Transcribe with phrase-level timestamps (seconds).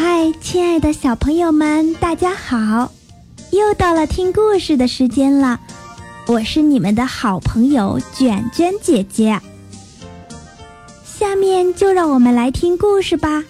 [0.00, 2.92] 嗨，亲爱的小朋友们，大家好！
[3.50, 5.58] 又到了听故事的时间了，
[6.28, 9.40] 我是你们的好朋友卷卷姐姐。
[11.04, 13.40] 下面就让我们来听故事吧，《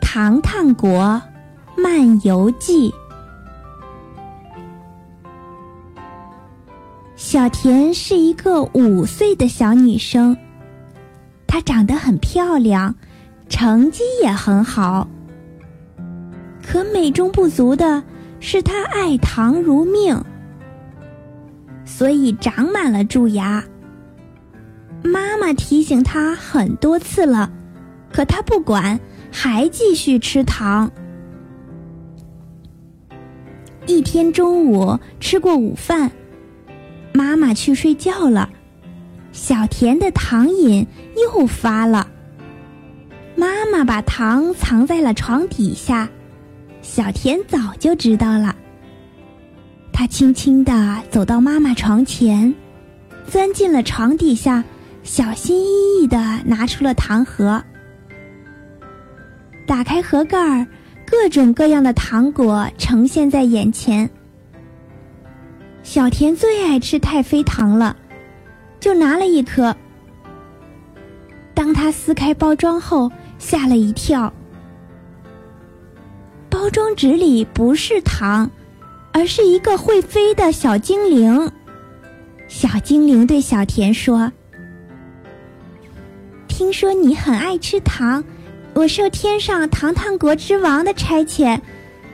[0.00, 1.22] 糖糖国
[1.76, 2.90] 漫游记》。
[7.14, 10.36] 小田是一个五岁的小女生。
[11.52, 12.94] 她长得很漂亮，
[13.50, 15.06] 成绩也很好。
[16.66, 18.02] 可美中不足的
[18.40, 20.18] 是，她爱糖如命，
[21.84, 23.62] 所以长满了蛀牙。
[25.04, 27.52] 妈妈提醒她很多次了，
[28.10, 28.98] 可她不管，
[29.30, 30.90] 还继续吃糖。
[33.86, 36.10] 一天中午吃过午饭，
[37.12, 38.48] 妈妈去睡觉了。
[39.32, 42.06] 小田的糖瘾又发了。
[43.34, 46.08] 妈妈把糖藏在了床底下，
[46.82, 48.54] 小田早就知道了。
[49.92, 52.54] 他轻轻地走到妈妈床前，
[53.26, 54.62] 钻进了床底下，
[55.02, 57.62] 小心翼翼地拿出了糖盒。
[59.66, 60.66] 打开盒盖儿，
[61.06, 64.08] 各种各样的糖果呈现在眼前。
[65.82, 67.96] 小田最爱吃太妃糖了。
[68.82, 69.74] 就拿了一颗。
[71.54, 74.30] 当他撕开包装后，吓了一跳。
[76.50, 78.50] 包装纸里不是糖，
[79.12, 81.48] 而是一个会飞的小精灵。
[82.48, 84.32] 小精灵对小田说
[86.48, 88.24] ：“听说你很爱吃糖，
[88.74, 91.60] 我受天上糖糖国之王的差遣，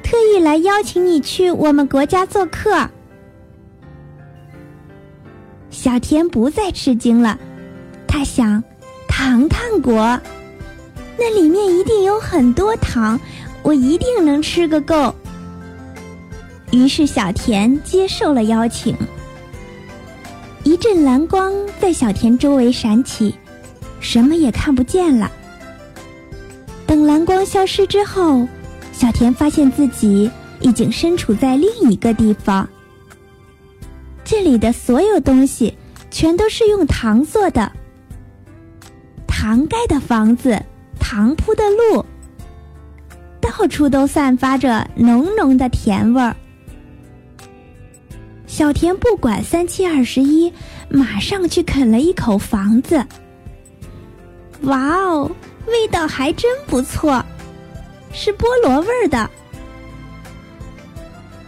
[0.02, 2.90] 特意来邀请你去我们国家做客。”
[5.80, 7.38] 小田不再吃惊了，
[8.08, 8.60] 他想，
[9.06, 10.20] 糖糖国，
[11.16, 13.18] 那里面一定有很多糖，
[13.62, 15.14] 我一定能吃个够。
[16.72, 18.96] 于是小田接受了邀请。
[20.64, 23.32] 一阵蓝光在小田周围闪起，
[24.00, 25.30] 什么也看不见了。
[26.88, 28.48] 等蓝光消失之后，
[28.92, 30.28] 小田发现自己
[30.60, 32.68] 已经身处在另一个地方。
[34.30, 35.74] 这里的所有东西
[36.10, 37.72] 全都是用糖做的，
[39.26, 40.62] 糖盖的房子，
[41.00, 42.04] 糖铺的路，
[43.40, 46.36] 到处都散发着浓浓的甜味儿。
[48.46, 50.52] 小田不管三七二十一，
[50.90, 53.02] 马上去啃了一口房子。
[54.64, 55.30] 哇哦，
[55.68, 57.24] 味道还真不错，
[58.12, 59.30] 是菠萝味儿的。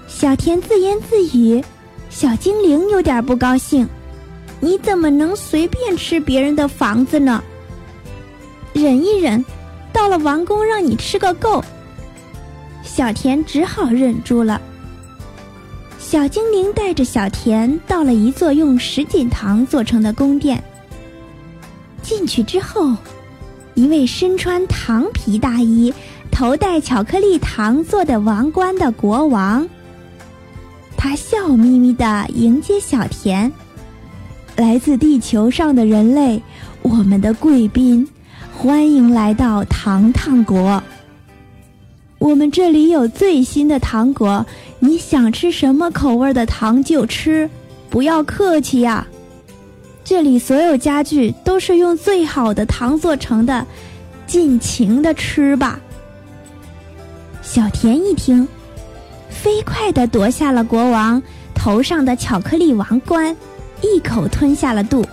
[0.08, 1.62] 小田自言自语。
[2.10, 3.88] 小精灵有点不高兴，
[4.58, 7.42] 你怎么能随便吃别人的房子呢？
[8.72, 9.42] 忍一忍，
[9.92, 11.64] 到了王宫让你吃个够。
[12.82, 14.60] 小田只好忍住了。
[15.98, 20.62] 小精灵带着小田到了一座用什锦糖做成的宫殿。
[22.02, 22.94] 进去之后，
[23.74, 25.94] 一位身穿糖皮大衣、
[26.30, 29.66] 头戴巧克力糖做的王冠的国王。
[31.02, 33.50] 他笑眯眯地迎接小田，
[34.56, 36.42] 来自地球上的人类，
[36.82, 38.06] 我们的贵宾，
[38.52, 40.82] 欢迎来到糖糖国。
[42.18, 44.44] 我们这里有最新的糖果，
[44.78, 47.48] 你想吃什么口味的糖就吃，
[47.88, 49.06] 不要客气呀。
[50.04, 53.66] 这里所有家具都是用最好的糖做成的，
[54.26, 55.80] 尽情的吃吧。
[57.40, 58.46] 小田一听。
[59.30, 61.22] 飞快地夺下了国王
[61.54, 63.34] 头上的巧克力王冠，
[63.80, 65.06] 一口吞下了肚。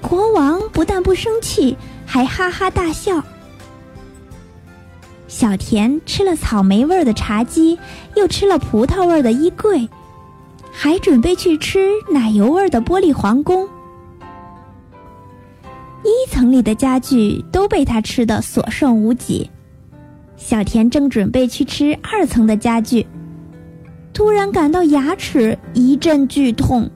[0.00, 1.76] 国王不但不生气，
[2.06, 3.22] 还哈哈大笑。
[5.28, 7.78] 小田吃了草莓味儿的茶几，
[8.16, 9.88] 又吃了葡萄味儿的衣柜，
[10.72, 13.68] 还准备去吃奶油味儿的玻璃皇宫。
[16.02, 19.50] 一层里的家具都被他吃得所剩无几。
[20.40, 23.06] 小田正准备去吃二层的家具，
[24.14, 26.90] 突然感到牙齿一阵剧痛，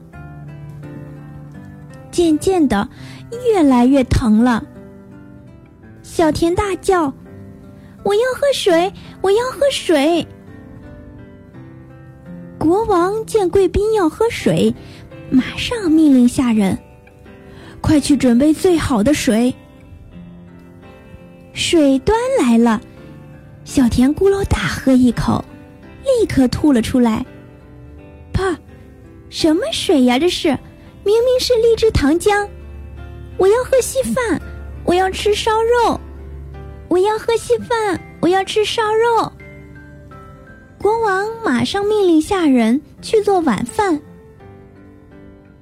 [2.09, 2.89] 渐渐的
[3.47, 4.65] 越来越疼了。
[6.01, 7.13] 小田大叫
[8.03, 8.91] ：“我要喝水！
[9.21, 10.27] 我要喝水！”
[12.57, 14.73] 国王见贵宾要喝水，
[15.29, 16.79] 马上命令下人
[17.79, 19.53] ：“快去准备最好的水。”
[21.53, 22.81] 水端来了。
[23.65, 25.43] 小田咕噜大喝一口，
[26.03, 27.25] 立刻吐了出来。
[28.31, 28.55] 啪！
[29.29, 30.19] 什么水呀？
[30.19, 30.49] 这是，
[31.03, 32.47] 明明是荔枝糖浆。
[33.37, 34.39] 我要喝稀饭，
[34.85, 35.99] 我要吃烧肉，
[36.87, 39.31] 我要喝稀饭，我要吃烧肉。
[40.77, 43.99] 国王马上命令下人去做晚饭。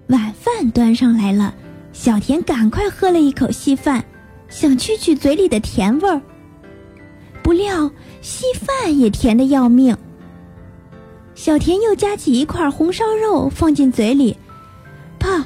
[0.07, 1.55] 晚饭端上来了，
[1.93, 4.03] 小田赶快喝了一口稀饭，
[4.49, 6.21] 想去去嘴里的甜味儿。
[7.43, 7.91] 不料
[8.21, 9.95] 稀饭也甜的要命。
[11.35, 14.37] 小田又夹起一块红烧肉放进嘴里，
[15.19, 15.45] 啪，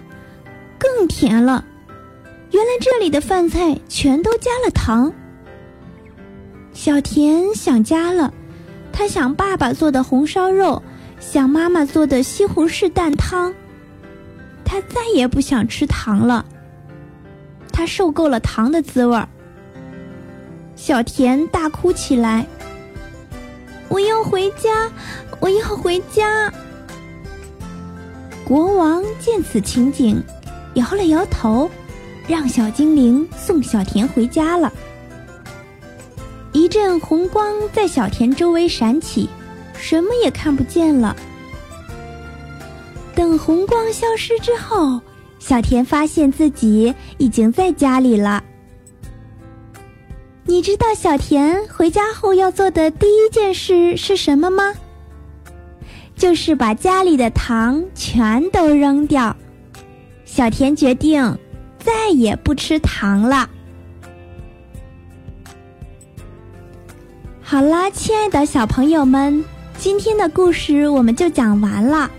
[0.77, 1.65] 更甜了。
[2.51, 5.11] 原来这里的饭菜全都加了糖。
[6.71, 8.31] 小田想家了，
[8.93, 10.81] 他想爸爸做的红烧肉，
[11.19, 13.53] 想妈妈做的西红柿蛋汤。
[14.63, 16.45] 他再也不想吃糖了。
[17.71, 19.27] 他受够了糖的滋味儿。
[20.77, 22.45] 小田大哭起来
[23.89, 24.89] ：“我要回家，
[25.39, 26.53] 我要回家！”
[28.45, 30.23] 国王见此情景，
[30.75, 31.69] 摇了摇头，
[32.27, 34.71] 让小精灵送小田回家了。
[36.53, 39.27] 一阵红光在小田周围闪起，
[39.73, 41.15] 什么也看不见了。
[43.15, 45.01] 等红光消失之后，
[45.39, 48.43] 小田发现自己已经在家里了。
[50.49, 54.73] 你知道小田回家后要做的第一件事是什么吗？
[56.15, 59.35] 就是把家里的糖全都扔掉。
[60.23, 61.37] 小田决定
[61.77, 63.49] 再也不吃糖了。
[67.41, 69.43] 好啦，亲爱的小朋友们，
[69.77, 72.09] 今天的故事我们就讲完了。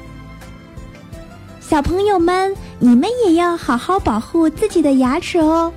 [1.60, 5.72] 小朋友们，你们也要好好保护自己的牙齿哦。